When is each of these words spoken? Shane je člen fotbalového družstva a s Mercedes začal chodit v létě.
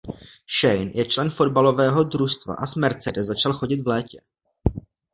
Shane 0.59 0.91
je 0.97 1.05
člen 1.05 1.29
fotbalového 1.29 2.03
družstva 2.09 2.55
a 2.57 2.65
s 2.65 2.73
Mercedes 2.75 3.27
začal 3.29 3.53
chodit 3.53 3.81
v 3.85 3.87
létě. 3.87 4.21